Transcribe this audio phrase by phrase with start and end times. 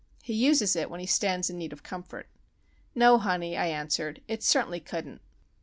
[0.23, 2.27] He uses it when he stands in need of comfort.
[2.95, 4.19] "No, honey," I answered.
[4.27, 5.21] "It certainly couldn't."